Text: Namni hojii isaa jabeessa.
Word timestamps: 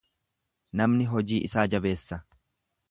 Namni 0.81 1.05
hojii 1.11 1.41
isaa 1.51 1.67
jabeessa. 1.77 2.23